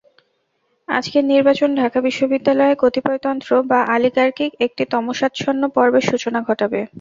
[0.87, 6.81] আজকের নির্বাচন ঢাকা বিশ্ববিদ্যালয়ে কতিপয়তন্ত্র বা অলিগার্কির একটি তমসাচ্ছন্ন পর্বের সূচনা ঘটাবে।